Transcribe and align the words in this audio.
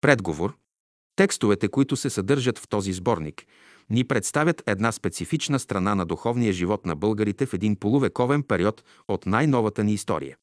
Предговор. 0.00 0.56
Текстовете, 1.16 1.68
които 1.68 1.96
се 1.96 2.10
съдържат 2.10 2.58
в 2.58 2.68
този 2.68 2.92
сборник, 2.92 3.46
ни 3.90 4.04
представят 4.04 4.62
една 4.66 4.92
специфична 4.92 5.58
страна 5.58 5.94
на 5.94 6.06
духовния 6.06 6.52
живот 6.52 6.86
на 6.86 6.96
българите 6.96 7.46
в 7.46 7.54
един 7.54 7.76
полувековен 7.76 8.42
период 8.42 8.84
от 9.08 9.26
най-новата 9.26 9.84
ни 9.84 9.92
история. 9.92 10.36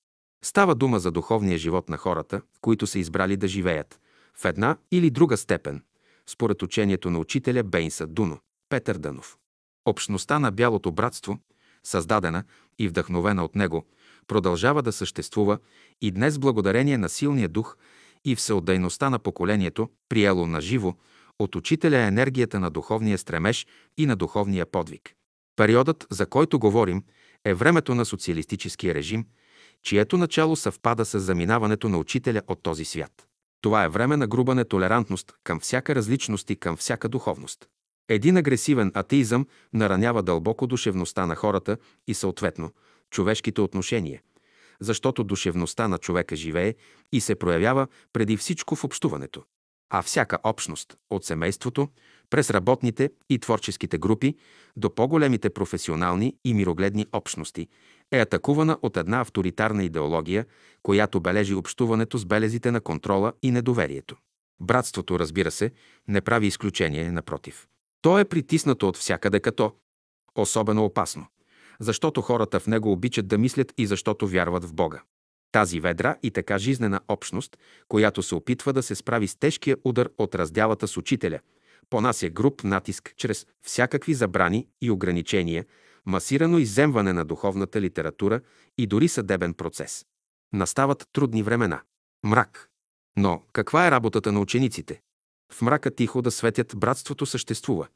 Става 0.43 0.75
дума 0.75 0.99
за 0.99 1.11
духовния 1.11 1.57
живот 1.57 1.89
на 1.89 1.97
хората, 1.97 2.41
които 2.61 2.87
са 2.87 2.99
избрали 2.99 3.37
да 3.37 3.47
живеят 3.47 3.99
в 4.37 4.45
една 4.45 4.77
или 4.91 5.09
друга 5.09 5.37
степен, 5.37 5.83
според 6.29 6.63
учението 6.63 7.09
на 7.09 7.19
учителя 7.19 7.63
Бейнса 7.63 8.07
Дуно, 8.07 8.39
Петър 8.69 8.97
Дънов. 8.97 9.37
Общността 9.85 10.39
на 10.39 10.51
Бялото 10.51 10.91
братство, 10.91 11.39
създадена 11.83 12.43
и 12.79 12.87
вдъхновена 12.87 13.45
от 13.45 13.55
него, 13.55 13.85
продължава 14.27 14.81
да 14.81 14.91
съществува 14.91 15.59
и 16.01 16.11
днес 16.11 16.39
благодарение 16.39 16.97
на 16.97 17.09
силния 17.09 17.49
дух 17.49 17.77
и 18.25 18.35
всеотдайността 18.35 19.09
на 19.09 19.19
поколението, 19.19 19.89
приело 20.09 20.47
на 20.47 20.61
живо 20.61 20.93
от 21.39 21.55
учителя 21.55 21.97
енергията 21.97 22.59
на 22.59 22.69
духовния 22.69 23.17
стремеж 23.17 23.67
и 23.97 24.05
на 24.05 24.15
духовния 24.15 24.65
подвиг. 24.65 25.13
Периодът, 25.55 26.07
за 26.09 26.25
който 26.25 26.59
говорим, 26.59 27.03
е 27.45 27.53
времето 27.53 27.95
на 27.95 28.05
социалистическия 28.05 28.95
режим, 28.95 29.25
чието 29.83 30.17
начало 30.17 30.55
съвпада 30.55 31.05
с 31.05 31.19
заминаването 31.19 31.89
на 31.89 31.97
учителя 31.97 32.41
от 32.47 32.63
този 32.63 32.85
свят. 32.85 33.11
Това 33.61 33.83
е 33.83 33.89
време 33.89 34.17
на 34.17 34.27
груба 34.27 34.55
нетолерантност 34.55 35.33
към 35.43 35.59
всяка 35.59 35.95
различност 35.95 36.49
и 36.49 36.55
към 36.55 36.77
всяка 36.77 37.09
духовност. 37.09 37.67
Един 38.09 38.37
агресивен 38.37 38.91
атеизъм 38.93 39.47
наранява 39.73 40.23
дълбоко 40.23 40.67
душевността 40.67 41.25
на 41.25 41.35
хората 41.35 41.77
и 42.07 42.13
съответно 42.13 42.71
човешките 43.11 43.61
отношения, 43.61 44.21
защото 44.81 45.23
душевността 45.23 45.87
на 45.87 45.97
човека 45.97 46.35
живее 46.35 46.75
и 47.11 47.21
се 47.21 47.35
проявява 47.35 47.87
преди 48.13 48.37
всичко 48.37 48.75
в 48.75 48.83
общуването. 48.83 49.43
А 49.89 50.01
всяка 50.01 50.37
общност, 50.43 50.97
от 51.09 51.25
семейството, 51.25 51.87
през 52.29 52.49
работните 52.49 53.09
и 53.29 53.39
творческите 53.39 53.97
групи 53.97 54.35
до 54.77 54.95
по-големите 54.95 55.49
професионални 55.49 56.35
и 56.45 56.53
мирогледни 56.53 57.05
общности, 57.13 57.67
е 58.11 58.19
атакувана 58.19 58.77
от 58.81 58.97
една 58.97 59.21
авторитарна 59.21 59.83
идеология, 59.83 60.45
която 60.83 61.19
бележи 61.19 61.53
общуването 61.53 62.17
с 62.17 62.25
белезите 62.25 62.71
на 62.71 62.81
контрола 62.81 63.33
и 63.41 63.51
недоверието. 63.51 64.15
Братството, 64.61 65.19
разбира 65.19 65.51
се, 65.51 65.71
не 66.07 66.21
прави 66.21 66.47
изключение, 66.47 67.11
напротив. 67.11 67.67
То 68.01 68.19
е 68.19 68.25
притиснато 68.25 68.87
от 68.87 68.97
всякъде 68.97 69.39
като 69.39 69.73
особено 70.35 70.85
опасно, 70.85 71.25
защото 71.79 72.21
хората 72.21 72.59
в 72.59 72.67
него 72.67 72.91
обичат 72.91 73.27
да 73.27 73.37
мислят 73.37 73.73
и 73.77 73.87
защото 73.87 74.27
вярват 74.27 74.63
в 74.63 74.73
Бога. 74.73 75.01
Тази 75.51 75.79
ведра 75.79 76.15
и 76.23 76.31
така 76.31 76.57
жизнена 76.57 77.01
общност, 77.07 77.57
която 77.87 78.23
се 78.23 78.35
опитва 78.35 78.73
да 78.73 78.83
се 78.83 78.95
справи 78.95 79.27
с 79.27 79.35
тежкия 79.35 79.77
удар 79.83 80.09
от 80.17 80.35
разделата 80.35 80.87
с 80.87 80.97
учителя, 80.97 81.39
понася 81.89 82.29
груп 82.29 82.63
натиск 82.63 83.13
чрез 83.17 83.47
всякакви 83.61 84.13
забрани 84.13 84.67
и 84.81 84.91
ограничения, 84.91 85.65
масирано 86.05 86.57
иземване 86.57 87.13
на 87.13 87.25
духовната 87.25 87.81
литература 87.81 88.41
и 88.77 88.87
дори 88.87 89.07
съдебен 89.07 89.53
процес. 89.53 90.05
Настават 90.53 91.07
трудни 91.13 91.43
времена. 91.43 91.81
Мрак. 92.25 92.69
Но 93.17 93.43
каква 93.53 93.87
е 93.87 93.91
работата 93.91 94.31
на 94.31 94.39
учениците? 94.39 95.01
В 95.51 95.61
мрака 95.61 95.95
тихо 95.95 96.21
да 96.21 96.31
светят 96.31 96.73
братството 96.77 97.25
съществува. 97.25 97.87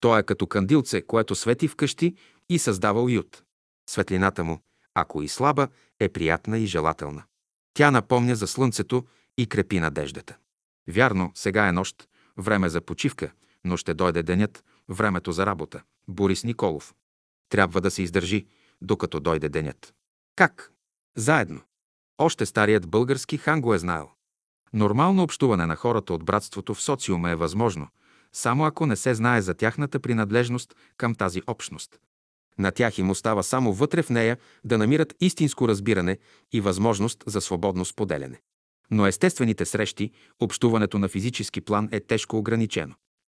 То 0.00 0.18
е 0.18 0.22
като 0.22 0.46
кандилце, 0.46 1.02
което 1.02 1.34
свети 1.34 1.68
вкъщи 1.68 2.14
и 2.48 2.58
създава 2.58 3.02
уют. 3.02 3.42
Светлината 3.90 4.44
му, 4.44 4.60
ако 4.94 5.22
и 5.22 5.28
слаба, 5.28 5.68
е 6.00 6.08
приятна 6.08 6.58
и 6.58 6.66
желателна. 6.66 7.22
Тя 7.74 7.90
напомня 7.90 8.36
за 8.36 8.46
слънцето 8.46 9.04
и 9.38 9.46
крепи 9.46 9.80
надеждата. 9.80 10.36
Вярно, 10.88 11.32
сега 11.34 11.68
е 11.68 11.72
нощ, 11.72 12.08
време 12.36 12.68
за 12.68 12.80
почивка, 12.80 13.32
но 13.64 13.76
ще 13.76 13.94
дойде 13.94 14.22
денят, 14.22 14.64
времето 14.88 15.32
за 15.32 15.46
работа. 15.46 15.82
Борис 16.08 16.44
Николов. 16.44 16.94
Трябва 17.48 17.80
да 17.80 17.90
се 17.90 18.02
издържи, 18.02 18.46
докато 18.80 19.20
дойде 19.20 19.48
денят. 19.48 19.94
Как? 20.36 20.72
Заедно. 21.16 21.60
Още 22.18 22.46
старият 22.46 22.88
български 22.88 23.38
хан 23.38 23.60
го 23.60 23.74
е 23.74 23.78
знаел. 23.78 24.10
Нормално 24.72 25.22
общуване 25.22 25.66
на 25.66 25.76
хората 25.76 26.14
от 26.14 26.24
братството 26.24 26.74
в 26.74 26.82
социума 26.82 27.30
е 27.30 27.34
възможно, 27.34 27.88
само 28.38 28.64
ако 28.64 28.86
не 28.86 28.96
се 28.96 29.14
знае 29.14 29.42
за 29.42 29.54
тяхната 29.54 30.00
принадлежност 30.00 30.74
към 30.96 31.14
тази 31.14 31.42
общност. 31.46 31.98
На 32.58 32.70
тях 32.70 32.98
им 32.98 33.10
остава 33.10 33.42
само 33.42 33.72
вътре 33.72 34.02
в 34.02 34.10
нея 34.10 34.38
да 34.64 34.78
намират 34.78 35.14
истинско 35.20 35.68
разбиране 35.68 36.18
и 36.52 36.60
възможност 36.60 37.24
за 37.26 37.40
свободно 37.40 37.84
споделяне. 37.84 38.40
Но 38.90 39.06
естествените 39.06 39.64
срещи, 39.64 40.10
общуването 40.40 40.98
на 40.98 41.08
физически 41.08 41.60
план 41.60 41.88
е 41.92 42.00
тежко 42.00 42.38
ограничено. 42.38 42.94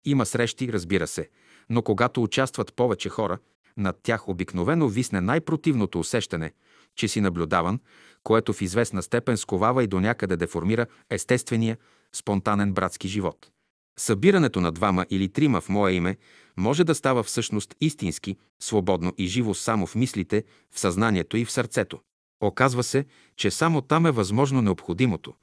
Има 0.05 0.27
срещи, 0.27 0.73
разбира 0.73 1.07
се, 1.07 1.29
но 1.71 1.83
когато 1.83 2.23
участват 2.23 2.75
повече 2.75 3.09
хора, 3.09 3.39
над 3.77 3.97
тях 4.03 4.29
обикновено 4.29 4.89
висне 4.89 5.21
най-противното 5.21 6.01
усещане, 6.01 6.53
че 6.97 7.09
си 7.09 7.21
наблюдаван, 7.21 7.81
което 8.23 8.53
в 8.53 8.63
известна 8.63 9.03
степен 9.03 9.37
сковава 9.37 9.85
и 9.85 9.87
до 9.87 10.01
някъде 10.01 10.37
деформира 10.37 10.87
естествения, 11.11 11.77
спонтанен 12.13 12.73
братски 12.73 13.09
живот. 13.09 13.51
Събирането 13.99 14.61
на 14.61 14.73
двама 14.73 15.07
или 15.11 15.29
трима 15.29 15.61
в 15.61 15.69
мое 15.69 15.93
име 15.93 16.17
може 16.57 16.85
да 16.85 16.95
става 16.95 17.23
всъщност 17.23 17.75
истински, 17.81 18.37
свободно 18.61 19.13
и 19.19 19.27
живо 19.27 19.55
само 19.55 19.87
в 19.87 19.95
мислите, 19.95 20.45
в 20.71 20.81
съзнанието 20.81 21.37
и 21.37 21.45
в 21.45 21.53
сърцето. 21.53 22.01
Оказва 22.41 22.83
се, 22.83 23.07
че 23.37 23.51
само 23.51 23.83
там 23.83 24.07
е 24.07 24.11
възможно 24.11 24.63
необходимото, 24.63 25.35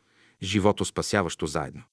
живото 0.43 0.85
спасяващо 0.85 1.47
заедно. 1.47 1.83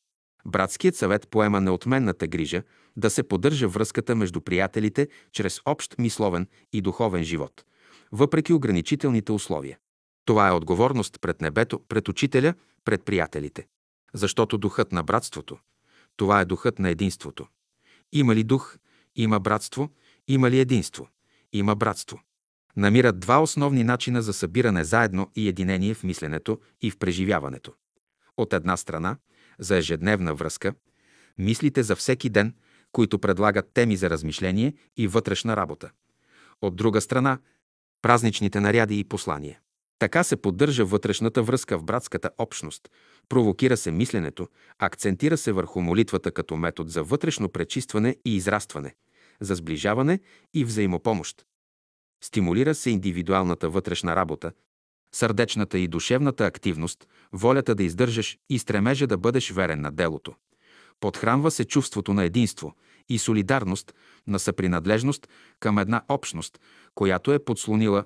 Братският 0.47 0.97
съвет 0.97 1.29
поема 1.29 1.61
неотменната 1.61 2.27
грижа 2.27 2.63
да 2.97 3.11
се 3.11 3.23
поддържа 3.23 3.69
връзката 3.69 4.15
между 4.15 4.41
приятелите 4.41 5.09
чрез 5.33 5.61
общ 5.65 5.99
мисловен 5.99 6.47
и 6.73 6.81
духовен 6.81 7.25
живот, 7.25 7.65
въпреки 8.13 8.53
ограничителните 8.53 9.33
условия. 9.33 9.79
Това 10.25 10.49
е 10.49 10.53
отговорност 10.53 11.21
пред 11.21 11.41
небето, 11.41 11.81
пред 11.89 12.09
учителя, 12.09 12.55
пред 12.85 13.05
приятелите. 13.05 13.67
Защото 14.15 14.59
духът 14.59 14.93
на 14.93 15.03
братството, 15.03 15.59
това 16.17 16.41
е 16.41 16.45
духът 16.45 16.79
на 16.79 16.91
единството. 16.91 17.47
Има 18.13 18.35
ли 18.35 18.45
дух, 18.45 18.79
има 19.17 19.41
братство, 19.41 19.91
има 20.29 20.51
ли 20.51 20.61
единство, 20.61 21.09
има 21.53 21.77
братство. 21.77 22.21
Намират 22.77 23.21
два 23.21 23.43
основни 23.43 23.85
начина 23.85 24.23
за 24.23 24.33
събиране 24.33 24.85
заедно 24.85 25.31
и 25.37 25.49
единение 25.49 25.95
в 25.95 26.05
мисленето 26.05 26.59
и 26.81 26.91
в 26.91 26.99
преживяването. 26.99 27.73
От 28.37 28.53
една 28.53 28.77
страна, 28.77 29.17
за 29.59 29.77
ежедневна 29.77 30.35
връзка, 30.35 30.75
мислите 31.39 31.83
за 31.83 31.97
всеки 31.97 32.31
ден, 32.31 32.55
които 32.93 33.19
предлагат 33.19 33.71
теми 33.75 33.97
за 33.97 34.11
размишление 34.11 34.75
и 34.97 35.09
вътрешна 35.09 35.57
работа. 35.57 35.91
От 36.63 36.77
друга 36.77 37.01
страна, 37.01 37.39
празничните 38.03 38.61
наряди 38.61 38.99
и 38.99 39.05
послания. 39.05 39.61
Така 40.03 40.25
се 40.25 40.37
поддържа 40.37 40.85
вътрешната 40.85 41.43
връзка 41.43 41.79
в 41.79 41.85
братската 41.85 42.31
общност, 42.39 42.91
провокира 43.29 43.77
се 43.77 43.91
мисленето, 43.91 44.49
акцентира 44.79 45.37
се 45.37 45.53
върху 45.53 45.81
молитвата 45.81 46.33
като 46.33 46.57
метод 46.57 46.91
за 46.91 47.03
вътрешно 47.03 47.49
пречистване 47.49 48.17
и 48.25 48.37
израстване, 48.37 48.95
за 49.41 49.55
сближаване 49.55 50.21
и 50.55 50.65
взаимопомощ. 50.65 51.47
Стимулира 52.25 52.75
се 52.75 52.91
индивидуалната 52.91 53.69
вътрешна 53.69 54.17
работа, 54.17 54.53
сърдечната 55.15 55.79
и 55.79 55.89
душевната 55.89 56.47
активност, 56.47 57.09
волята 57.33 57.75
да 57.75 57.83
издържаш 57.83 58.39
и 58.51 58.59
стремежа 58.59 59.07
да 59.07 59.19
бъдеш 59.19 59.51
верен 59.51 59.81
на 59.81 59.93
делото. 59.93 60.35
Подхранва 61.01 61.51
се 61.51 61.65
чувството 61.65 62.15
на 62.15 62.25
единство 62.25 62.75
и 63.09 63.19
солидарност, 63.19 63.95
на 64.27 64.39
съпринадлежност 64.39 65.29
към 65.61 65.79
една 65.79 66.03
общност, 66.09 66.61
която 66.95 67.33
е 67.33 67.45
подслонила 67.45 68.05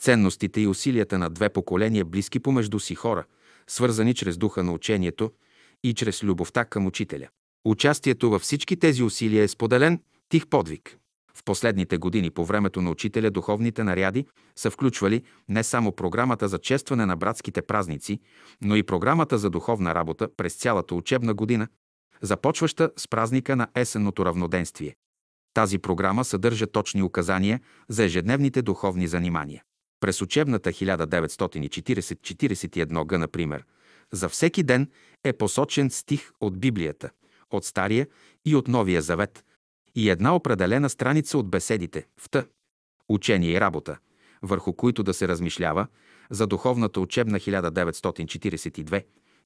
ценностите 0.00 0.60
и 0.60 0.66
усилията 0.66 1.18
на 1.18 1.30
две 1.30 1.48
поколения 1.48 2.04
близки 2.04 2.40
помежду 2.40 2.80
си 2.80 2.94
хора, 2.94 3.24
свързани 3.66 4.14
чрез 4.14 4.36
духа 4.36 4.62
на 4.62 4.72
учението 4.72 5.32
и 5.84 5.94
чрез 5.94 6.22
любовта 6.22 6.64
към 6.64 6.86
учителя. 6.86 7.28
Участието 7.64 8.30
във 8.30 8.42
всички 8.42 8.76
тези 8.76 9.02
усилия 9.02 9.44
е 9.44 9.48
споделен 9.48 10.00
тих 10.28 10.46
подвиг. 10.46 10.98
В 11.36 11.44
последните 11.44 11.96
години 11.96 12.30
по 12.30 12.44
времето 12.44 12.82
на 12.82 12.90
учителя 12.90 13.30
духовните 13.30 13.84
наряди 13.84 14.26
са 14.56 14.70
включвали 14.70 15.22
не 15.48 15.62
само 15.62 15.92
програмата 15.92 16.48
за 16.48 16.58
честване 16.58 17.06
на 17.06 17.16
братските 17.16 17.62
празници, 17.62 18.20
но 18.60 18.76
и 18.76 18.82
програмата 18.82 19.38
за 19.38 19.50
духовна 19.50 19.94
работа 19.94 20.28
през 20.36 20.54
цялата 20.54 20.94
учебна 20.94 21.34
година, 21.34 21.68
започваща 22.22 22.90
с 22.96 23.08
празника 23.08 23.56
на 23.56 23.68
есенното 23.74 24.24
равноденствие. 24.24 24.94
Тази 25.54 25.78
програма 25.78 26.24
съдържа 26.24 26.66
точни 26.66 27.02
указания 27.02 27.60
за 27.88 28.04
ежедневните 28.04 28.62
духовни 28.62 29.06
занимания. 29.06 29.62
През 30.04 30.22
учебната 30.22 30.72
1940-41 30.72 33.06
г, 33.06 33.18
например, 33.18 33.64
за 34.12 34.28
всеки 34.28 34.62
ден 34.62 34.90
е 35.24 35.32
посочен 35.32 35.90
стих 35.90 36.30
от 36.40 36.58
Библията, 36.58 37.10
от 37.50 37.64
Стария 37.64 38.06
и 38.44 38.56
от 38.56 38.68
Новия 38.68 39.02
Завет 39.02 39.44
и 39.94 40.10
една 40.10 40.34
определена 40.34 40.90
страница 40.90 41.38
от 41.38 41.50
беседите 41.50 42.06
в 42.20 42.30
Т. 42.30 42.46
Учение 43.08 43.50
и 43.50 43.60
работа, 43.60 43.98
върху 44.42 44.72
които 44.72 45.02
да 45.02 45.14
се 45.14 45.28
размишлява 45.28 45.86
за 46.30 46.46
духовната 46.46 47.00
учебна 47.00 47.40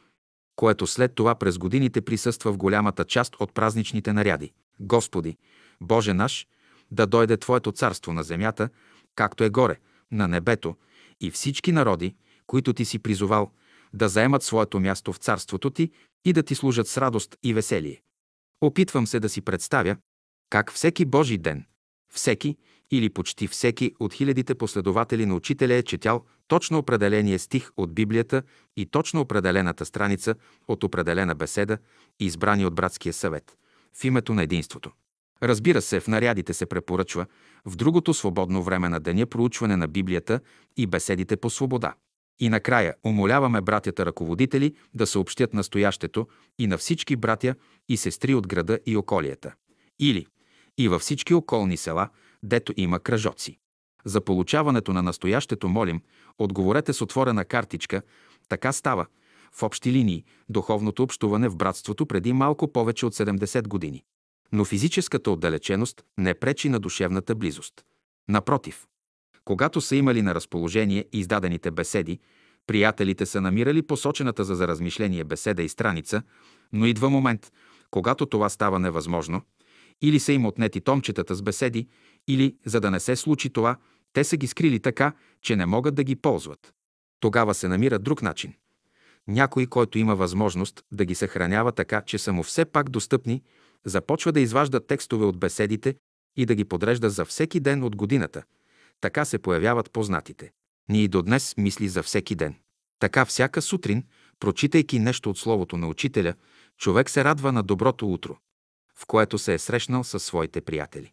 което 0.56 0.88
след 0.88 1.16
това 1.16 1.36
през 1.36 1.58
годините 1.58 2.02
присъства 2.02 2.54
в 2.54 2.58
голямата 2.58 3.06
част 3.06 3.36
от 3.40 3.54
празничните 3.54 4.14
наряди. 4.14 4.54
Господи, 4.80 5.38
Боже 5.82 6.14
наш, 6.14 6.48
да 6.92 7.08
дойде 7.08 7.38
Твоето 7.38 7.72
царство 7.72 8.14
на 8.14 8.24
земята, 8.24 8.70
както 9.16 9.44
е 9.44 9.50
горе, 9.50 9.80
на 10.12 10.28
небето, 10.28 10.76
и 11.22 11.32
всички 11.32 11.72
народи, 11.72 12.16
които 12.48 12.74
Ти 12.74 12.86
си 12.86 13.00
призовал, 13.00 13.52
да 13.94 14.10
заемат 14.10 14.44
своето 14.44 14.80
място 14.80 15.14
в 15.14 15.18
царството 15.18 15.70
Ти 15.70 15.92
и 16.26 16.34
да 16.34 16.44
Ти 16.44 16.56
служат 16.56 16.88
с 16.88 16.98
радост 16.98 17.36
и 17.44 17.54
веселие. 17.54 18.02
Опитвам 18.62 19.08
се 19.08 19.20
да 19.20 19.30
си 19.30 19.42
представя 19.42 19.98
как 20.50 20.72
всеки 20.72 21.06
Божий 21.06 21.38
ден, 21.38 21.66
всеки 22.14 22.58
или 22.92 23.10
почти 23.10 23.48
всеки 23.48 23.96
от 24.00 24.14
хилядите 24.14 24.56
последователи 24.56 25.26
на 25.26 25.36
учителя 25.36 25.74
е 25.74 25.84
четял 25.84 26.26
точно 26.48 26.78
определения 26.78 27.40
стих 27.40 27.72
от 27.78 27.94
Библията 27.94 28.44
и 28.78 28.86
точно 28.86 29.22
определената 29.22 29.86
страница 29.86 30.36
от 30.68 30.84
определена 30.84 31.36
беседа, 31.36 31.78
избрани 32.20 32.66
от 32.66 32.76
братския 32.76 33.14
съвет, 33.14 33.58
в 33.94 34.04
името 34.04 34.34
на 34.34 34.44
единството. 34.44 34.92
Разбира 35.44 35.82
се, 35.82 36.00
в 36.00 36.08
нарядите 36.08 36.54
се 36.54 36.66
препоръчва 36.66 37.26
в 37.66 37.76
другото 37.76 38.14
свободно 38.14 38.64
време 38.64 38.90
на 38.90 39.00
деня 39.00 39.26
проучване 39.26 39.78
на 39.78 39.88
Библията 39.88 40.40
и 40.78 40.88
беседите 40.88 41.38
по 41.38 41.50
свобода. 41.50 41.94
И 42.40 42.50
накрая 42.50 42.96
умоляваме 43.04 43.62
братята 43.62 44.06
ръководители 44.06 44.76
да 44.94 45.08
съобщят 45.08 45.54
настоящето 45.54 46.28
и 46.60 46.68
на 46.68 46.78
всички 46.78 47.16
братя 47.16 47.56
и 47.90 47.98
сестри 47.98 48.36
от 48.36 48.48
града 48.48 48.80
и 48.86 48.98
околията. 48.98 49.54
Или 50.00 50.26
и 50.78 50.88
във 50.88 51.02
всички 51.02 51.34
околни 51.34 51.78
села, 51.78 52.10
дето 52.44 52.74
има 52.78 53.00
кръжоци. 53.00 53.58
За 54.06 54.22
получаването 54.22 54.94
на 54.94 55.02
настоящето 55.02 55.70
молим, 55.70 56.02
отговорете 56.38 56.94
с 56.94 57.02
отворена 57.02 57.46
картичка, 57.46 58.02
така 58.50 58.72
става, 58.72 59.06
в 59.52 59.64
общи 59.64 59.92
линии, 59.92 60.26
духовното 60.50 61.04
общуване 61.04 61.50
в 61.50 61.56
братството 61.56 62.06
преди 62.06 62.34
малко 62.34 62.74
повече 62.74 63.06
от 63.06 63.16
70 63.16 63.68
години. 63.68 64.04
Но 64.54 64.66
физическата 64.66 65.32
отдалеченост 65.32 66.04
не 66.18 66.34
пречи 66.34 66.70
на 66.70 66.80
душевната 66.80 67.36
близост. 67.36 67.74
Напротив, 68.30 68.88
когато 69.46 69.82
са 69.82 69.96
имали 69.96 70.22
на 70.22 70.36
разположение 70.36 71.06
издадените 71.14 71.72
беседи, 71.72 72.20
приятелите 72.68 73.26
са 73.26 73.42
намирали 73.42 73.82
посочената 73.82 74.44
за 74.44 74.68
размишление 74.68 75.24
беседа 75.24 75.64
и 75.64 75.70
страница, 75.70 76.22
но 76.74 76.86
идва 76.86 77.10
момент, 77.10 77.52
когато 77.92 78.26
това 78.26 78.50
става 78.50 78.80
невъзможно, 78.80 79.42
или 80.02 80.20
са 80.20 80.34
им 80.34 80.46
отнети 80.46 80.82
томчетата 80.82 81.36
с 81.36 81.42
беседи, 81.42 81.88
или, 82.28 82.56
за 82.66 82.80
да 82.80 82.92
не 82.92 83.00
се 83.00 83.16
случи 83.16 83.50
това, 83.50 83.78
те 84.14 84.24
са 84.24 84.38
ги 84.38 84.48
скрили 84.48 84.80
така, 84.80 85.14
че 85.42 85.56
не 85.56 85.66
могат 85.66 85.96
да 85.96 86.04
ги 86.04 86.16
ползват. 86.16 86.74
Тогава 87.20 87.54
се 87.54 87.68
намира 87.68 88.00
друг 88.00 88.22
начин. 88.22 88.54
Някой, 89.28 89.66
който 89.66 89.98
има 89.98 90.16
възможност 90.16 90.84
да 90.92 91.06
ги 91.06 91.16
съхранява 91.16 91.72
така, 91.72 92.02
че 92.02 92.18
са 92.18 92.34
му 92.34 92.44
все 92.44 92.66
пак 92.66 92.90
достъпни, 92.90 93.44
започва 93.86 94.32
да 94.32 94.40
изважда 94.40 94.88
текстове 94.88 95.26
от 95.26 95.40
беседите 95.40 95.96
и 96.38 96.46
да 96.46 96.56
ги 96.56 96.66
подрежда 96.66 97.10
за 97.10 97.26
всеки 97.26 97.60
ден 97.60 97.84
от 97.84 97.96
годината. 97.96 98.44
Така 99.02 99.26
се 99.26 99.40
появяват 99.40 99.92
познатите. 99.92 100.52
Ние 100.90 101.08
до 101.08 101.22
днес 101.22 101.54
мисли 101.58 101.88
за 101.88 102.04
всеки 102.04 102.36
ден. 102.36 102.56
Така 103.00 103.26
всяка 103.26 103.62
сутрин, 103.62 104.04
прочитайки 104.40 105.00
нещо 105.00 105.30
от 105.30 105.38
Словото 105.38 105.78
на 105.78 105.88
Учителя, 105.88 106.34
човек 106.78 107.10
се 107.10 107.24
радва 107.24 107.52
на 107.52 107.64
доброто 107.64 108.14
утро, 108.14 108.38
в 108.96 109.06
което 109.06 109.38
се 109.38 109.54
е 109.54 109.60
срещнал 109.60 110.04
със 110.04 110.24
своите 110.24 110.62
приятели. 110.62 111.12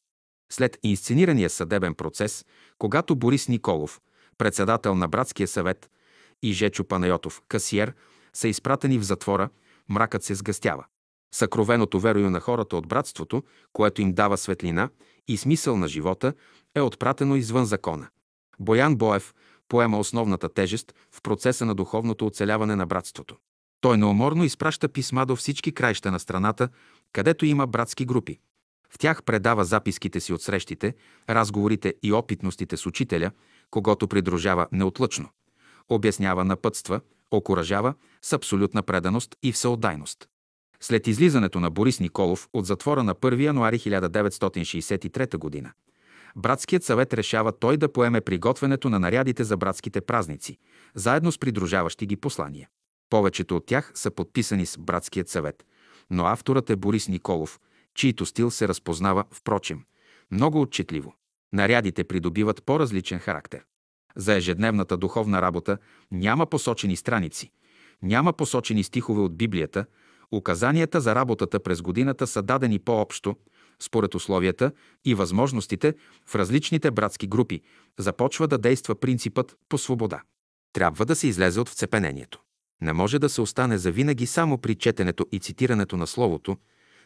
След 0.52 0.78
инсценирания 0.82 1.50
съдебен 1.50 1.94
процес, 1.94 2.44
когато 2.78 3.16
Борис 3.16 3.48
Николов, 3.48 4.00
председател 4.38 4.94
на 4.94 5.08
Братския 5.08 5.48
съвет, 5.48 5.90
и 6.42 6.52
Жечо 6.52 6.84
Панайотов, 6.84 7.42
касиер, 7.48 7.94
са 8.32 8.48
изпратени 8.48 8.98
в 8.98 9.02
затвора, 9.02 9.48
мракът 9.88 10.24
се 10.24 10.34
сгъстява. 10.34 10.84
Съкровеното 11.34 12.00
верою 12.00 12.30
на 12.30 12.40
хората 12.40 12.76
от 12.76 12.88
братството, 12.88 13.42
което 13.72 14.02
им 14.02 14.12
дава 14.12 14.36
светлина 14.36 14.88
и 15.28 15.36
смисъл 15.36 15.76
на 15.76 15.88
живота, 15.88 16.34
е 16.74 16.80
отпратено 16.80 17.36
извън 17.36 17.64
закона. 17.64 18.08
Боян 18.60 18.96
Боев 18.96 19.34
поема 19.68 19.98
основната 19.98 20.48
тежест 20.48 20.94
в 21.12 21.22
процеса 21.22 21.64
на 21.64 21.74
духовното 21.74 22.26
оцеляване 22.26 22.76
на 22.76 22.86
братството. 22.86 23.36
Той 23.80 23.98
неуморно 23.98 24.44
изпраща 24.44 24.88
писма 24.88 25.26
до 25.26 25.36
всички 25.36 25.72
краища 25.72 26.10
на 26.10 26.20
страната, 26.20 26.68
където 27.12 27.46
има 27.46 27.66
братски 27.66 28.04
групи. 28.04 28.38
В 28.90 28.98
тях 28.98 29.22
предава 29.22 29.64
записките 29.64 30.20
си 30.20 30.32
от 30.32 30.42
срещите, 30.42 30.94
разговорите 31.30 31.94
и 32.02 32.12
опитностите 32.12 32.76
с 32.76 32.86
учителя, 32.86 33.30
когато 33.70 34.08
придружава 34.08 34.66
неотлъчно. 34.72 35.28
Обяснява 35.88 36.44
напътства, 36.44 37.00
окоръжава 37.30 37.94
с 38.22 38.32
абсолютна 38.32 38.82
преданост 38.82 39.36
и 39.42 39.52
всеотдайност. 39.52 40.28
След 40.80 41.06
излизането 41.06 41.60
на 41.60 41.70
Борис 41.70 42.00
Николов 42.00 42.48
от 42.52 42.66
затвора 42.66 43.02
на 43.02 43.14
1 43.14 43.42
януари 43.42 43.78
1963 43.78 45.62
г., 45.62 45.72
Братският 46.36 46.84
съвет 46.84 47.14
решава 47.14 47.52
той 47.52 47.76
да 47.76 47.92
поеме 47.92 48.20
приготвянето 48.20 48.90
на 48.90 48.98
нарядите 48.98 49.44
за 49.44 49.56
братските 49.56 50.00
празници, 50.00 50.58
заедно 50.94 51.32
с 51.32 51.38
придружаващи 51.38 52.06
ги 52.06 52.16
послания. 52.16 52.68
Повечето 53.10 53.56
от 53.56 53.66
тях 53.66 53.92
са 53.94 54.10
подписани 54.10 54.66
с 54.66 54.78
Братският 54.78 55.28
съвет, 55.28 55.66
но 56.10 56.26
авторът 56.26 56.70
е 56.70 56.76
Борис 56.76 57.08
Николов, 57.08 57.60
чийто 57.94 58.26
стил 58.26 58.50
се 58.50 58.68
разпознава, 58.68 59.24
впрочем, 59.30 59.84
много 60.30 60.60
отчетливо. 60.60 61.14
Нарядите 61.52 62.04
придобиват 62.04 62.62
по-различен 62.64 63.18
характер. 63.18 63.64
За 64.16 64.34
ежедневната 64.34 64.96
духовна 64.96 65.42
работа 65.42 65.78
няма 66.10 66.46
посочени 66.46 66.96
страници, 66.96 67.50
няма 68.02 68.32
посочени 68.32 68.84
стихове 68.84 69.20
от 69.20 69.36
Библията, 69.36 69.86
указанията 70.32 71.00
за 71.00 71.14
работата 71.14 71.60
през 71.60 71.82
годината 71.82 72.26
са 72.26 72.42
дадени 72.42 72.78
по-общо, 72.78 73.36
според 73.82 74.14
условията 74.14 74.72
и 75.04 75.14
възможностите 75.14 75.94
в 76.26 76.34
различните 76.34 76.90
братски 76.90 77.26
групи, 77.26 77.60
започва 77.98 78.48
да 78.48 78.58
действа 78.58 78.94
принципът 78.94 79.56
по 79.68 79.78
свобода. 79.78 80.22
Трябва 80.72 81.06
да 81.06 81.16
се 81.16 81.26
излезе 81.26 81.60
от 81.60 81.68
вцепенението. 81.68 82.40
Не 82.80 82.92
може 82.92 83.18
да 83.18 83.28
се 83.28 83.40
остане 83.40 83.78
завинаги 83.78 84.26
само 84.26 84.58
при 84.58 84.74
четенето 84.74 85.26
и 85.32 85.40
цитирането 85.40 85.96
на 85.96 86.06
Словото, 86.06 86.56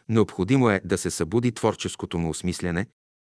необходимо 0.09 0.69
е 0.69 0.81
да 0.85 0.97
се 0.97 1.11
събуди 1.11 1.51
творческото 1.51 2.17
му 2.17 2.29
осмислене, 2.29 2.87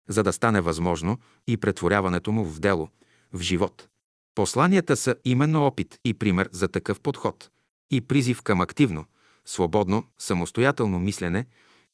за 0.08 0.22
да 0.22 0.32
стане 0.32 0.60
възможно 0.60 1.18
и 1.46 1.56
претворяването 1.56 2.32
му 2.32 2.44
в 2.44 2.60
дело, 2.60 2.88
в 3.32 3.40
живот. 3.40 3.88
Посланията 4.34 4.96
са 4.96 5.16
именно 5.24 5.66
опит 5.66 5.98
и 6.04 6.14
пример 6.14 6.48
за 6.52 6.68
такъв 6.68 7.00
подход 7.00 7.50
и 7.90 8.00
призив 8.00 8.42
към 8.42 8.60
активно, 8.60 9.04
свободно, 9.46 10.04
самостоятелно 10.18 10.98
мислене, 10.98 11.46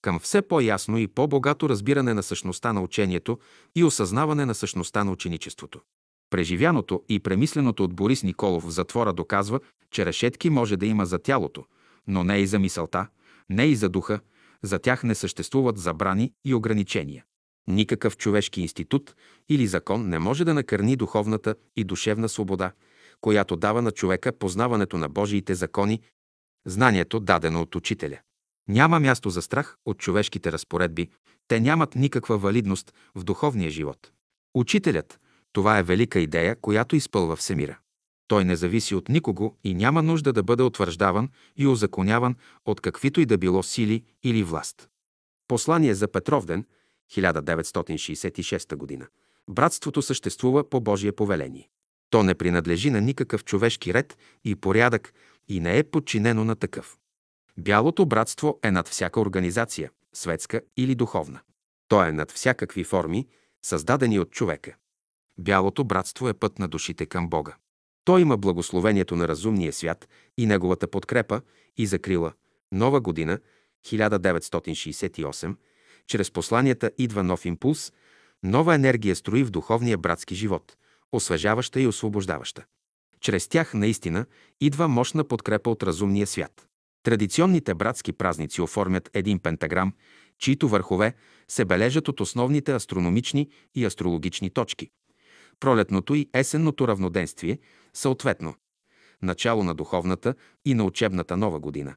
към 0.03 0.21
все 0.21 0.43
по-ясно 0.43 0.99
и 0.99 1.07
по-богато 1.07 1.69
разбиране 1.69 2.15
на 2.15 2.23
същността 2.23 2.73
на 2.73 2.83
учението 2.83 3.39
и 3.75 3.85
осъзнаване 3.85 4.47
на 4.47 4.55
същността 4.55 5.05
на 5.05 5.13
ученичеството. 5.13 5.81
Преживяното 6.31 7.03
и 7.09 7.21
премисленото 7.21 7.85
от 7.85 7.95
Борис 7.95 8.23
Николов 8.23 8.65
в 8.65 8.71
затвора 8.71 9.13
доказва, 9.13 9.61
че 9.91 10.07
решетки 10.07 10.51
може 10.51 10.77
да 10.77 10.87
има 10.87 11.07
за 11.07 11.19
тялото, 11.19 11.65
но 12.07 12.25
не 12.25 12.39
и 12.39 12.47
за 12.47 12.59
мисълта, 12.59 13.07
не 13.51 13.65
и 13.65 13.77
за 13.77 13.89
духа, 13.89 14.21
за 14.63 14.79
тях 14.79 15.03
не 15.03 15.15
съществуват 15.15 15.79
забрани 15.79 16.33
и 16.45 16.55
ограничения. 16.55 17.25
Никакъв 17.69 18.17
човешки 18.17 18.61
институт 18.61 19.15
или 19.49 19.67
закон 19.67 20.09
не 20.09 20.19
може 20.19 20.45
да 20.45 20.55
накърни 20.55 20.97
духовната 20.97 21.55
и 21.77 21.85
душевна 21.85 22.29
свобода, 22.29 22.73
която 23.21 23.57
дава 23.57 23.83
на 23.83 23.91
човека 23.91 24.33
познаването 24.33 24.99
на 24.99 25.09
Божиите 25.09 25.55
закони, 25.55 26.01
знанието 26.67 27.21
дадено 27.21 27.63
от 27.63 27.75
учителя. 27.75 28.19
Няма 28.69 29.01
място 29.01 29.31
за 29.31 29.43
страх 29.43 29.77
от 29.87 29.99
човешките 29.99 30.53
разпоредби, 30.53 31.11
те 31.49 31.61
нямат 31.61 31.95
никаква 31.95 32.39
валидност 32.39 32.95
в 33.15 33.25
духовния 33.25 33.71
живот. 33.71 34.13
Учителят– 34.55 35.21
това 35.53 35.79
е 35.79 35.83
велика 35.83 36.21
идея, 36.21 36.57
която 36.61 36.97
изпълва 36.97 37.37
всемира. 37.37 37.79
Той 38.29 38.45
не 38.45 38.57
зависи 38.57 38.95
от 38.95 39.09
никого 39.09 39.57
и 39.65 39.75
няма 39.75 40.03
нужда 40.03 40.33
да 40.33 40.43
бъде 40.43 40.63
утвърждаван 40.63 41.29
и 41.57 41.67
озаконяван 41.67 42.37
от 42.65 42.81
каквито 42.81 43.21
и 43.21 43.27
да 43.27 43.39
било 43.39 43.63
сили 43.63 44.05
или 44.23 44.43
власт. 44.43 44.89
Послание 45.49 45.95
за 45.95 46.09
Петровден, 46.09 46.65
1966 47.13 48.99
г. 48.99 49.07
Братството 49.51 50.03
съществува 50.03 50.71
по 50.71 50.81
Божие 50.81 51.13
повеление. 51.13 51.69
То 52.11 52.23
не 52.23 52.35
принадлежи 52.35 52.91
на 52.91 53.01
никакъв 53.01 53.45
човешки 53.45 53.95
ред 53.95 54.19
и 54.45 54.57
порядък 54.57 55.15
и 55.51 55.61
не 55.61 55.79
е 55.79 55.85
подчинено 55.85 56.45
на 56.45 56.57
такъв. 56.57 56.99
Бялото 57.59 58.07
братство 58.07 58.59
е 58.63 58.71
над 58.71 58.89
всяка 58.89 59.21
организация, 59.21 59.91
светска 60.13 60.61
или 60.77 60.95
духовна. 60.95 61.41
То 61.89 62.05
е 62.05 62.13
над 62.13 62.33
всякакви 62.33 62.85
форми, 62.85 63.27
създадени 63.63 64.19
от 64.19 64.31
човека. 64.31 64.77
Бялото 65.39 65.85
братство 65.85 66.29
е 66.29 66.35
път 66.35 66.59
на 66.59 66.69
душите 66.69 67.07
към 67.07 67.29
Бога. 67.29 67.57
Той 68.05 68.21
има 68.21 68.37
благословението 68.37 69.17
на 69.17 69.29
разумния 69.29 69.73
свят 69.73 70.09
и 70.39 70.47
неговата 70.47 70.89
подкрепа 70.89 71.41
и 71.77 71.87
закрила. 71.87 72.33
Нова 72.73 73.01
година, 73.01 73.39
1968, 73.87 75.57
чрез 76.07 76.31
посланията 76.31 76.91
идва 76.99 77.23
нов 77.23 77.45
импулс, 77.45 77.93
нова 78.43 78.75
енергия 78.75 79.17
строи 79.17 79.45
в 79.45 79.51
духовния 79.51 79.99
братски 79.99 80.35
живот, 80.35 80.77
освежаваща 81.13 81.81
и 81.81 81.87
освобождаваща. 81.87 82.65
Чрез 83.21 83.49
тях 83.49 83.75
наистина 83.75 84.27
идва 84.61 84.89
мощна 84.89 85.25
подкрепа 85.25 85.71
от 85.71 85.83
разумния 85.83 86.27
свят. 86.27 86.67
Традиционните 87.03 87.75
братски 87.75 88.13
празници 88.13 88.63
оформят 88.63 89.11
един 89.15 89.39
пентаграм, 89.39 89.93
чието 90.39 90.69
върхове 90.69 91.15
се 91.49 91.65
бележат 91.65 92.09
от 92.09 92.21
основните 92.21 92.73
астрономични 92.73 93.49
и 93.75 93.85
астрологични 93.85 94.51
точки. 94.51 94.91
Пролетното 95.61 96.15
и 96.15 96.29
есенното 96.35 96.89
равноденствие, 96.89 97.59
съответно. 97.95 98.55
Начало 99.23 99.65
на 99.65 99.75
духовната 99.75 100.35
и 100.65 100.75
на 100.75 100.85
учебната 100.85 101.37
нова 101.37 101.61
година. 101.61 101.95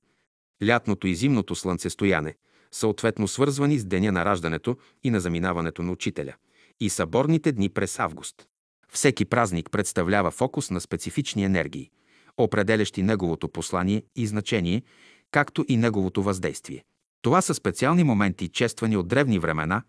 Лятното 0.68 1.08
и 1.08 1.16
зимното 1.16 1.56
слънцестояне, 1.56 2.36
съответно 2.72 3.28
свързвани 3.28 3.80
с 3.80 3.86
деня 3.86 4.12
на 4.12 4.26
раждането 4.26 4.78
и 5.04 5.10
на 5.10 5.20
заминаването 5.20 5.84
на 5.84 5.92
учителя. 5.92 6.34
И 6.80 6.90
съборните 6.90 7.52
дни 7.52 7.70
през 7.70 8.00
август. 8.00 8.48
Всеки 8.94 9.26
празник 9.26 9.72
представлява 9.72 10.32
фокус 10.32 10.70
на 10.70 10.82
специфични 10.82 11.44
енергии, 11.44 11.90
определящи 12.38 13.04
неговото 13.04 13.50
послание 13.50 14.04
и 14.16 14.28
значение, 14.28 14.84
както 15.32 15.66
и 15.68 15.78
неговото 15.78 16.24
въздействие. 16.24 16.84
Това 17.22 17.42
са 17.42 17.54
специални 17.54 18.04
моменти, 18.04 18.50
чествани 18.50 18.98
от 18.98 19.08
древни 19.08 19.40
времена, 19.40 19.84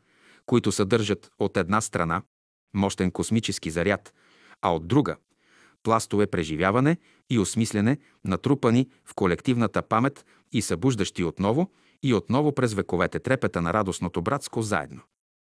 които 0.46 0.72
съдържат 0.72 1.30
от 1.38 1.56
една 1.56 1.80
страна 1.80 2.22
мощен 2.74 3.10
космически 3.10 3.70
заряд, 3.70 4.14
а 4.62 4.74
от 4.74 4.88
друга 4.88 5.16
пластове 5.82 6.26
преживяване 6.26 6.96
и 7.30 7.38
осмислене, 7.38 7.98
натрупани 8.24 8.88
в 9.04 9.14
колективната 9.14 9.82
памет 9.82 10.26
и 10.52 10.62
събуждащи 10.62 11.24
отново 11.24 11.70
и 12.02 12.14
отново 12.14 12.54
през 12.54 12.74
вековете 12.74 13.18
трепета 13.18 13.60
на 13.60 13.72
радостното 13.72 14.22
братско 14.22 14.62
заедно. 14.62 15.00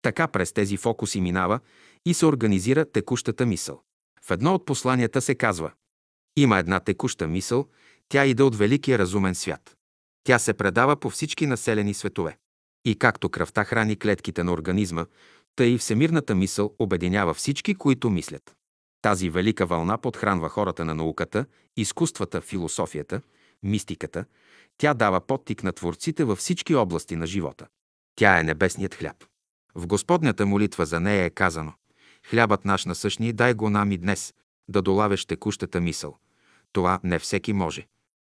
Така 0.02 0.28
през 0.28 0.52
тези 0.52 0.76
фокуси 0.76 1.20
минава 1.20 1.60
и 2.06 2.14
се 2.14 2.26
организира 2.26 2.90
текущата 2.90 3.46
мисъл. 3.46 3.82
В 4.22 4.30
едно 4.30 4.54
от 4.54 4.66
посланията 4.66 5.20
се 5.20 5.34
казва 5.34 5.72
Има 6.36 6.58
една 6.58 6.80
текуща 6.80 7.28
мисъл, 7.28 7.66
тя 8.08 8.24
иде 8.24 8.42
от 8.42 8.56
великия 8.56 8.98
разумен 8.98 9.34
свят. 9.34 9.76
Тя 10.24 10.38
се 10.38 10.54
предава 10.54 10.96
по 10.96 11.10
всички 11.10 11.46
населени 11.46 11.94
светове. 11.94 12.38
И 12.84 12.98
както 12.98 13.28
кръвта 13.28 13.64
храни 13.64 13.96
клетките 13.96 14.44
на 14.44 14.52
организма, 14.52 15.06
тъй 15.56 15.68
и 15.68 15.78
всемирната 15.78 16.34
мисъл 16.34 16.74
обединява 16.78 17.34
всички, 17.34 17.74
които 17.74 18.10
мислят. 18.10 18.56
Тази 19.02 19.30
велика 19.30 19.66
вълна 19.66 19.98
подхранва 19.98 20.48
хората 20.48 20.84
на 20.84 20.94
науката, 20.94 21.46
изкуствата, 21.76 22.40
философията, 22.40 23.20
мистиката. 23.62 24.24
Тя 24.78 24.94
дава 24.94 25.20
подтик 25.20 25.62
на 25.62 25.72
творците 25.72 26.24
във 26.24 26.38
всички 26.38 26.74
области 26.74 27.16
на 27.16 27.26
живота. 27.26 27.66
Тя 28.16 28.38
е 28.38 28.42
небесният 28.42 28.94
хляб. 28.94 29.16
В 29.78 29.86
Господнята 29.86 30.46
молитва 30.46 30.86
за 30.86 31.00
нея 31.00 31.24
е 31.24 31.30
казано 31.30 31.72
«Хлябът 32.30 32.64
наш 32.64 32.84
насъщни, 32.84 33.32
дай 33.32 33.54
го 33.54 33.70
нам 33.70 33.92
и 33.92 33.98
днес, 33.98 34.34
да 34.68 34.82
долавеш 34.82 35.26
текущата 35.26 35.80
мисъл. 35.80 36.16
Това 36.72 37.00
не 37.04 37.18
всеки 37.18 37.52
може. 37.52 37.86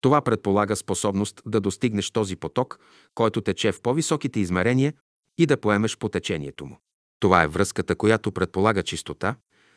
Това 0.01 0.21
предполага 0.21 0.75
способност 0.75 1.41
да 1.45 1.59
достигнеш 1.59 2.11
този 2.11 2.35
поток, 2.35 2.79
който 3.15 3.41
тече 3.41 3.71
в 3.71 3.81
по-високите 3.81 4.39
измерения 4.39 4.93
и 5.37 5.45
да 5.45 5.61
поемеш 5.61 5.97
по 5.97 6.09
течението 6.09 6.65
му. 6.65 6.77
Това 7.19 7.43
е 7.43 7.47
връзката, 7.47 7.95
която 7.95 8.31
предполага 8.31 8.83
чистота, 8.83 9.35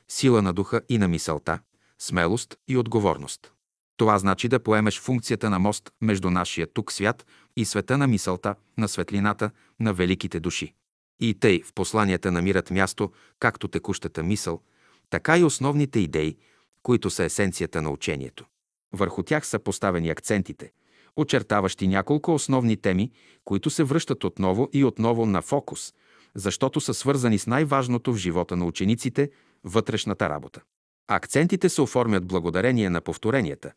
сила 0.09 0.43
на 0.43 0.53
духа 0.53 0.81
и 0.89 0.99
на 0.99 1.09
мисълта, 1.09 1.59
смелост 1.99 2.57
и 2.69 2.77
отговорност. 2.77 3.53
Това 3.97 4.19
значи 4.19 4.49
да 4.49 4.61
поемеш 4.63 5.01
функцията 5.01 5.51
на 5.51 5.59
мост 5.59 5.91
между 6.01 6.31
нашия 6.31 6.67
тук 6.73 6.93
свят 6.93 7.27
и 7.57 7.65
света 7.65 7.99
на 7.99 8.07
мисълта, 8.07 8.55
на 8.79 8.89
светлината, 8.89 9.51
на 9.81 9.93
великите 9.93 10.41
души. 10.41 10.75
И 11.21 11.35
тъй 11.35 11.63
в 11.63 11.73
посланията 11.73 12.33
намират 12.33 12.71
място 12.71 13.13
както 13.39 13.69
текущата 13.69 14.23
мисъл, 14.23 14.61
така 15.11 15.39
и 15.39 15.45
основните 15.45 16.01
идеи, 16.01 16.37
които 16.83 17.11
са 17.11 17.25
есенцията 17.25 17.83
на 17.83 17.91
учението. 17.91 18.45
Върху 18.93 19.23
тях 19.23 19.47
са 19.47 19.59
поставени 19.59 20.11
акцентите, 20.11 20.73
очертаващи 21.17 21.89
няколко 21.89 22.35
основни 22.35 22.77
теми, 22.77 23.11
които 23.45 23.71
се 23.71 23.85
връщат 23.85 24.25
отново 24.25 24.69
и 24.73 24.85
отново 24.85 25.27
на 25.27 25.43
фокус, 25.43 25.95
защото 26.35 26.81
са 26.81 26.95
свързани 26.95 27.39
с 27.39 27.47
най-важното 27.47 28.13
в 28.13 28.17
живота 28.17 28.57
на 28.57 28.65
учениците– 28.65 29.31
вътрешната 29.65 30.29
работа. 30.29 30.61
Акцентите 31.09 31.69
се 31.69 31.83
оформят 31.83 32.27
благодарение 32.27 32.91
на 32.91 33.01
повторенията, 33.01 33.73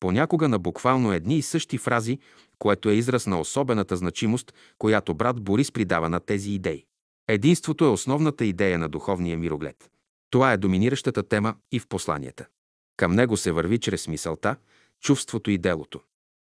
понякога 0.00 0.48
на 0.48 0.58
буквално 0.58 1.12
едни 1.12 1.38
и 1.38 1.42
същи 1.42 1.78
фрази, 1.78 2.18
което 2.58 2.88
е 2.88 2.94
израз 2.94 3.26
на 3.26 3.40
особената 3.40 3.96
значимост, 3.96 4.54
която 4.78 5.14
брат 5.14 5.42
Борис 5.42 5.72
придава 5.72 6.08
на 6.08 6.20
тези 6.20 6.50
идеи. 6.50 6.84
Единството 7.28 7.84
е 7.84 7.88
основната 7.88 8.44
идея 8.44 8.78
на 8.78 8.88
духовния 8.88 9.38
мироглед. 9.38 9.90
Това 10.30 10.52
е 10.52 10.56
доминиращата 10.56 11.22
тема 11.22 11.54
и 11.72 11.78
в 11.78 11.86
посланията. 11.86 12.46
Към 12.96 13.14
него 13.14 13.36
се 13.36 13.52
върви 13.52 13.78
чрез 13.78 14.08
мисълта, 14.08 14.56
чувството 15.00 15.50
и 15.50 15.58
делото. 15.58 16.00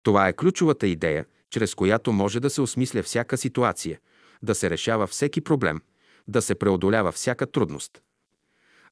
Това 0.02 0.28
е 0.28 0.32
ключовата 0.32 0.86
идея, 0.86 1.26
чрез 1.50 1.74
която 1.74 2.12
може 2.12 2.40
да 2.40 2.50
се 2.50 2.60
осмисля 2.60 3.02
всяка 3.02 3.36
ситуация, 3.36 4.00
да 4.42 4.54
се 4.54 4.70
решава 4.70 5.06
всеки 5.06 5.40
проблем, 5.40 5.80
да 6.28 6.42
се 6.42 6.54
преодолява 6.54 7.12
всяка 7.12 7.46
трудност. 7.46 8.02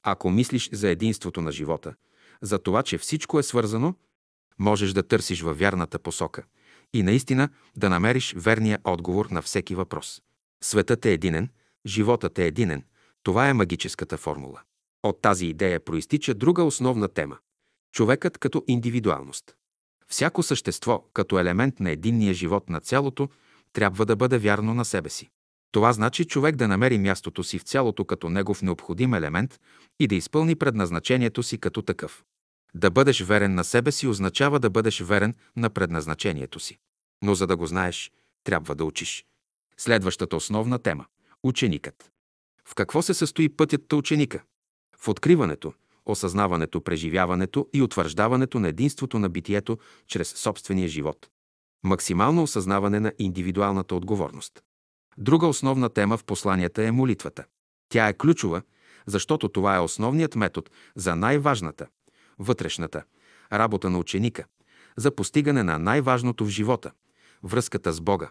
Ако 0.03 0.31
мислиш 0.31 0.71
за 0.73 0.89
единството 0.89 1.41
на 1.41 1.53
живота, 1.53 1.95
за 2.43 2.59
това, 2.59 2.83
че 2.83 2.99
всичко 2.99 3.39
е 3.39 3.43
свързано, 3.43 3.95
можеш 4.61 4.93
да 4.93 5.03
търсиш 5.03 5.43
във 5.43 5.59
вярната 5.59 5.99
посока 5.99 6.43
и 6.93 7.03
наистина 7.03 7.49
да 7.77 7.89
намериш 7.89 8.35
верния 8.37 8.79
отговор 8.85 9.27
на 9.27 9.43
всеки 9.43 9.75
въпрос. 9.75 10.23
Светът 10.65 11.07
е 11.07 11.13
единен, 11.13 11.49
животът 11.87 12.39
е 12.39 12.47
единен. 12.47 12.85
Това 13.23 13.49
е 13.49 13.55
магическата 13.55 14.17
формула. 14.17 14.61
От 15.03 15.23
тази 15.23 15.47
идея 15.47 15.85
проистича 15.85 16.35
друга 16.35 16.65
основна 16.65 17.09
тема– 17.09 17.39
човекът 17.93 18.39
като 18.39 18.65
индивидуалност. 18.67 19.55
Всяко 20.09 20.43
същество, 20.43 21.05
като 21.13 21.39
елемент 21.39 21.81
на 21.81 21.91
единния 21.91 22.35
живот 22.35 22.71
на 22.71 22.81
цялото, 22.81 23.29
трябва 23.73 24.07
да 24.07 24.17
бъде 24.17 24.39
вярно 24.39 24.75
на 24.75 24.85
себе 24.85 25.09
си. 25.09 25.31
Това 25.73 25.93
значи 25.93 26.25
човек 26.25 26.57
да 26.57 26.69
намери 26.69 26.99
мястото 26.99 27.45
си 27.45 27.59
в 27.59 27.63
цялото 27.63 28.05
като 28.05 28.29
негов 28.29 28.63
необходим 28.63 29.15
елемент 29.15 29.61
и 30.01 30.07
да 30.07 30.15
изпълни 30.15 30.57
предназначението 30.57 31.43
си 31.43 31.59
като 31.59 31.83
такъв. 31.83 32.25
Да 32.75 32.91
бъдеш 32.91 33.23
верен 33.23 33.55
на 33.55 33.65
себе 33.65 33.93
си 33.93 34.07
означава 34.07 34.61
да 34.61 34.71
бъдеш 34.71 35.01
верен 35.01 35.35
на 35.57 35.71
предназначението 35.71 36.61
си. 36.61 36.79
Но 37.23 37.35
за 37.35 37.47
да 37.47 37.57
го 37.57 37.67
знаеш, 37.67 38.13
трябва 38.45 38.75
да 38.75 38.85
учиш. 38.85 39.25
Следващата 39.77 40.37
основна 40.37 40.79
тема– 40.79 41.07
ученикът. 41.43 42.11
В 42.65 42.75
какво 42.75 43.03
се 43.03 43.15
състои 43.15 43.49
пътят 43.49 43.93
на 43.93 43.99
ученика? 43.99 44.43
В 44.97 45.09
откриването, 45.09 45.73
осъзнаването, 46.07 46.81
преживяването 46.81 47.69
и 47.73 47.83
утвърждаването 47.83 48.61
на 48.61 48.69
единството 48.69 49.19
на 49.19 49.29
битието 49.29 49.79
чрез 50.07 50.29
собствения 50.29 50.89
живот. 50.89 51.29
Максимално 51.83 52.43
осъзнаване 52.43 53.01
на 53.01 53.13
индивидуалната 53.19 53.95
отговорност. 53.95 54.63
Друга 55.19 55.47
основна 55.47 55.89
тема 55.89 56.17
в 56.17 56.25
посланията 56.25 56.85
е 56.85 56.91
молитвата. 56.91 57.45
Тя 57.89 58.09
е 58.09 58.15
ключова, 58.15 58.63
защото 59.07 59.49
това 59.49 59.77
е 59.77 59.81
основният 59.81 60.37
метод 60.37 60.71
за 60.97 61.17
най-важната, 61.17 61.87
вътрешната, 62.41 63.03
работа 63.53 63.91
на 63.91 63.99
ученика, 63.99 64.45
за 64.97 65.15
постигане 65.15 65.63
на 65.63 65.79
най-важното 65.79 66.45
в 66.45 66.49
живота– 66.49 66.91
връзката 67.43 67.93
с 67.93 68.01
Бога. 68.01 68.31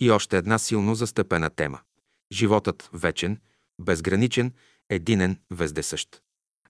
И 0.00 0.10
още 0.10 0.38
една 0.38 0.58
силно 0.58 0.94
застъпена 0.94 1.50
тема– 1.50 1.80
животът 2.32 2.90
вечен, 2.92 3.40
безграничен, 3.80 4.52
единен, 4.90 5.38
вездесъщ. 5.50 6.22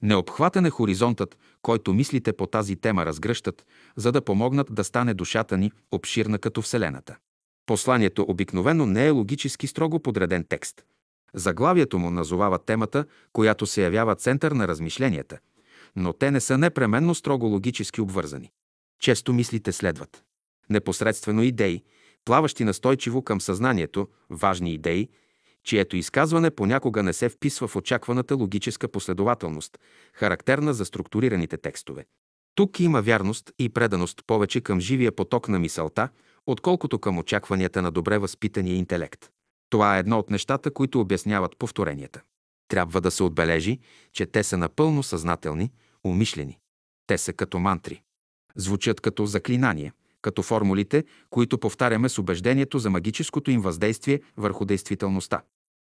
Необхватен 0.03 0.67
е 0.67 0.71
хоризонтът, 0.71 1.39
който 1.63 1.95
мислите 1.95 2.33
по 2.33 2.47
тази 2.47 2.77
тема 2.77 3.07
разгръщат, 3.07 3.67
за 3.97 4.13
да 4.13 4.23
помогнат 4.23 4.75
да 4.75 4.85
стане 4.85 5.15
душата 5.15 5.59
ни 5.59 5.73
обширна 5.93 6.39
като 6.39 6.63
Вселената. 6.63 7.17
Посланието 7.67 8.25
обикновено 8.29 8.87
не 8.87 9.07
е 9.07 9.11
логически 9.11 9.67
строго 9.67 10.01
подреден 10.01 10.45
текст. 10.49 10.85
Заглавието 11.35 11.99
му 11.99 12.11
назовава 12.11 12.59
темата, 12.59 13.05
която 13.33 13.67
се 13.67 13.83
явява 13.83 14.15
център 14.15 14.53
на 14.53 14.69
размишленията, 14.69 15.39
но 15.97 16.13
те 16.13 16.31
не 16.31 16.41
са 16.41 16.59
непременно 16.59 17.15
строго 17.15 17.47
логически 17.47 18.01
обвързани. 18.01 18.53
Често 19.01 19.33
мислите 19.33 19.73
следват. 19.73 20.25
Непосредствено 20.71 21.43
идеи, 21.43 21.83
плаващи 22.25 22.65
настойчиво 22.65 23.23
към 23.23 23.41
съзнанието, 23.41 24.09
важни 24.31 24.75
идеи, 24.75 25.09
чието 25.65 25.97
изказване 25.97 26.51
понякога 26.51 27.03
не 27.03 27.13
се 27.13 27.29
вписва 27.29 27.69
в 27.69 27.77
очакваната 27.77 28.37
логическа 28.37 28.89
последователност, 28.89 29.79
характерна 30.13 30.75
за 30.75 30.85
структурираните 30.85 31.57
текстове. 31.57 32.07
Тук 32.55 32.81
има 32.81 33.03
вярност 33.03 33.53
и 33.59 33.69
преданост 33.69 34.23
повече 34.27 34.61
към 34.61 34.81
живия 34.81 35.13
поток 35.13 35.49
на 35.49 35.59
мисълта, 35.59 36.09
отколкото 36.47 36.99
към 36.99 37.19
очакванията 37.19 37.83
на 37.83 37.91
добре 37.91 38.19
възпитания 38.19 38.77
интелект. 38.77 39.31
Това 39.71 39.97
е 39.97 40.01
едно 40.01 40.19
от 40.19 40.31
нещата, 40.31 40.71
които 40.71 41.01
обясняват 41.01 41.57
повторенията. 41.59 42.23
Трябва 42.69 43.01
да 43.01 43.11
се 43.11 43.23
отбележи, 43.23 43.79
че 44.13 44.27
те 44.27 44.43
са 44.43 44.57
напълно 44.57 45.03
съзнателни, 45.03 45.73
умишлени. 46.11 46.59
Те 47.07 47.19
са 47.19 47.33
като 47.33 47.59
мантри. 47.59 48.03
Звучат 48.57 49.01
като 49.01 49.27
заклинание, 49.27 49.93
като 50.23 50.43
формулите, 50.43 51.05
които 51.31 51.59
повтаряме 51.59 52.09
с 52.09 52.19
убеждението 52.19 52.79
за 52.79 52.91
магическото 52.91 53.51
им 53.51 53.61
въздействие 53.61 54.21
върху 54.37 54.65
действителността. 54.65 55.43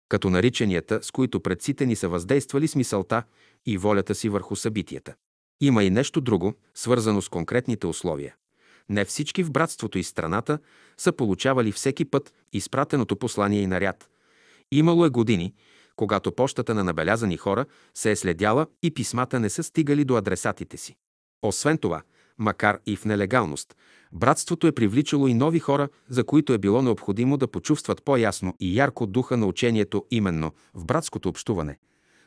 Като 0.10 0.30
наричанията, 0.30 1.00
с 1.04 1.12
които 1.12 1.40
предците 1.40 1.86
ни 1.86 1.96
са 1.96 2.10
въздействали 2.10 2.68
с 2.68 2.76
мисълта 2.76 3.24
и 3.66 3.78
волята 3.78 4.16
си 4.16 4.30
върху 4.30 4.56
събитията. 4.56 5.16
Има 5.62 5.84
и 5.84 5.90
нещо 5.90 6.22
друго, 6.22 6.54
свързано 6.74 7.22
с 7.22 7.30
конкретните 7.30 7.88
условия. 7.88 8.36
Не 8.90 9.06
всички 9.06 9.44
в 9.44 9.52
братството 9.52 9.98
и 9.98 10.04
страната 10.04 10.60
са 10.98 11.12
получавали 11.12 11.72
всеки 11.72 12.06
път 12.06 12.34
изпратеното 12.54 13.16
послание 13.16 13.62
и 13.62 13.68
наряд. 13.68 14.10
Имало 14.72 15.06
е 15.06 15.10
години, 15.10 15.54
когато 15.96 16.32
пощата 16.32 16.74
на 16.74 16.84
набелязани 16.84 17.38
хора 17.38 17.66
се 17.94 18.12
е 18.12 18.16
следяла 18.16 18.68
и 18.84 18.94
писмата 18.94 19.40
не 19.40 19.50
са 19.50 19.64
стигали 19.64 20.06
до 20.06 20.16
адресатите 20.16 20.78
си. 20.78 20.96
Освен 21.42 21.78
това, 21.78 22.02
макар 22.38 22.80
и 22.86 22.96
в 22.96 23.06
нелегалност, 23.06 23.76
братството 24.12 24.68
е 24.68 24.72
привличало 24.72 25.28
и 25.28 25.34
нови 25.34 25.60
хора, 25.60 25.90
за 26.10 26.24
които 26.24 26.54
е 26.54 26.58
било 26.58 26.82
необходимо 26.82 27.38
да 27.38 27.48
почувстват 27.48 28.04
по-ясно 28.04 28.56
и 28.60 28.78
ярко 28.78 29.08
духа 29.08 29.38
на 29.38 29.46
учението 29.46 30.06
именно 30.12 30.52
в 30.74 30.86
братското 30.86 31.30
общуване, 31.30 31.78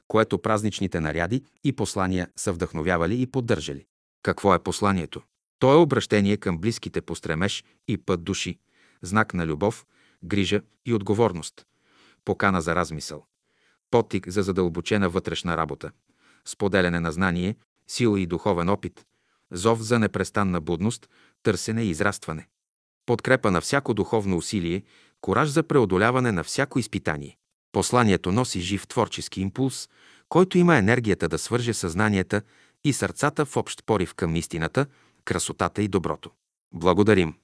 което 0.09 0.39
празничните 0.39 1.01
наряди 1.01 1.43
и 1.65 1.73
послания 1.73 2.29
са 2.37 2.53
вдъхновявали 2.53 3.23
и 3.23 3.27
поддържали. 3.27 3.87
Какво 4.23 4.55
е 4.55 4.59
посланието? 4.59 5.23
То 5.59 5.73
е 5.73 5.77
обращение 5.77 6.37
към 6.37 6.59
близките 6.59 7.01
по 7.01 7.15
стремеж 7.15 7.65
и 7.89 7.99
път 7.99 8.25
души, 8.25 8.59
знак 9.03 9.35
на 9.35 9.47
любов, 9.47 9.87
грижа 10.25 10.61
и 10.87 10.95
отговорност, 10.95 11.67
покана 12.25 12.61
за 12.61 12.75
размисъл, 12.75 13.27
потик 13.95 14.29
за 14.29 14.43
задълбочена 14.43 15.09
вътрешна 15.09 15.57
работа, 15.57 15.91
споделяне 16.45 17.01
на 17.01 17.13
знание, 17.13 17.57
сила 17.89 18.21
и 18.21 18.27
духовен 18.27 18.69
опит, 18.69 19.07
зов 19.51 19.81
за 19.83 19.99
непрестанна 19.99 20.61
будност, 20.61 21.09
търсене 21.43 21.83
и 21.83 21.91
израстване, 21.91 22.49
подкрепа 23.07 23.51
на 23.51 23.61
всяко 23.61 23.95
духовно 23.95 24.37
усилие, 24.37 24.83
кораж 25.21 25.49
за 25.49 25.63
преодоляване 25.63 26.33
на 26.33 26.45
всяко 26.45 26.79
изпитание. 26.79 27.37
Посланието 27.73 28.33
носи 28.33 28.61
жив 28.61 28.87
творчески 28.87 29.41
импулс, 29.41 29.89
който 30.29 30.59
има 30.59 30.77
енергията 30.77 31.29
да 31.29 31.39
свърже 31.39 31.75
съзнанията 31.75 32.43
и 32.85 32.93
сърцата 32.93 33.45
в 33.45 33.57
общ 33.57 33.85
порив 33.87 34.15
към 34.15 34.37
истината, 34.37 34.87
красотата 35.25 35.83
и 35.83 35.89
доброто. 35.89 36.31
Благодарим! 36.73 37.35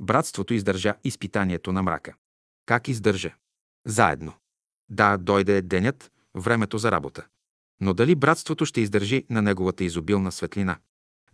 Братството 0.00 0.54
издържа 0.54 0.94
изпитанието 1.04 1.72
на 1.72 1.82
мрака. 1.82 2.14
Как 2.66 2.88
издържа? 2.88 3.34
Заедно. 3.86 4.32
Да, 4.94 5.16
дойде 5.16 5.62
денят, 5.62 6.12
времето 6.34 6.78
за 6.78 6.92
работа. 6.92 7.26
Но 7.80 7.94
дали 7.94 8.14
братството 8.14 8.66
ще 8.66 8.80
издържи 8.80 9.24
на 9.30 9.42
неговата 9.42 9.84
изобилна 9.84 10.32
светлина? 10.32 10.78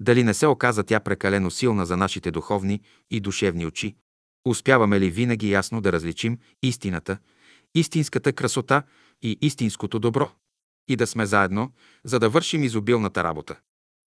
Дали 0.00 0.24
не 0.24 0.34
се 0.34 0.46
оказа 0.46 0.84
тя 0.84 1.00
прекалено 1.00 1.50
силна 1.50 1.86
за 1.86 1.96
нашите 1.96 2.30
духовни 2.30 2.80
и 3.10 3.20
душевни 3.20 3.66
очи? 3.66 3.96
Успяваме 4.44 5.00
ли 5.00 5.10
винаги 5.10 5.50
ясно 5.50 5.80
да 5.80 5.92
различим 5.92 6.38
истината, 6.62 7.18
истинската 7.74 8.32
красота 8.32 8.82
и 9.22 9.38
истинското 9.40 9.98
добро? 9.98 10.30
И 10.88 10.96
да 10.96 11.06
сме 11.06 11.26
заедно, 11.26 11.72
за 12.04 12.18
да 12.18 12.28
вършим 12.28 12.64
изобилната 12.64 13.24
работа? 13.24 13.56